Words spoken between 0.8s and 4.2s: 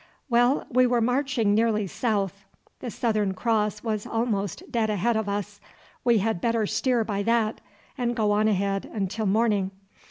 were marching nearly south. The Southern Cross was